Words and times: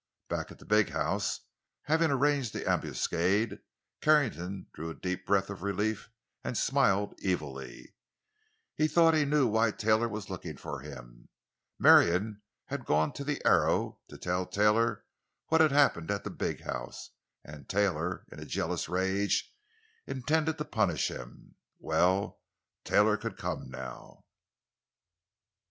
Back 0.29 0.49
at 0.49 0.57
the 0.57 0.65
big 0.65 0.89
house—having 0.89 2.09
arranged 2.09 2.53
the 2.53 2.67
ambuscade—Carrington 2.67 4.65
drew 4.73 4.89
a 4.89 4.95
deep 4.95 5.27
breath 5.27 5.51
of 5.51 5.61
relief 5.61 6.09
and 6.43 6.57
smiled 6.57 7.13
evilly. 7.23 7.93
He 8.73 8.87
thought 8.87 9.13
he 9.13 9.25
knew 9.25 9.45
why 9.45 9.69
Taylor 9.69 10.09
was 10.09 10.27
looking 10.27 10.57
for 10.57 10.79
him. 10.79 11.29
Marion 11.77 12.41
had 12.65 12.85
gone 12.87 13.13
to 13.13 13.23
the 13.23 13.45
Arrow, 13.45 13.99
to 14.07 14.17
tell 14.17 14.47
Taylor 14.47 15.05
what 15.49 15.61
had 15.61 15.71
happened 15.71 16.09
at 16.09 16.23
the 16.23 16.31
big 16.31 16.61
house, 16.63 17.11
and 17.45 17.69
Taylor, 17.69 18.25
in 18.31 18.39
a 18.39 18.45
jealous 18.45 18.89
rage, 18.89 19.53
intended 20.07 20.57
to 20.57 20.65
punish 20.65 21.11
him. 21.11 21.57
Well, 21.77 22.41
Taylor 22.85 23.17
could 23.17 23.37
come 23.37 23.69
now. 23.69 24.25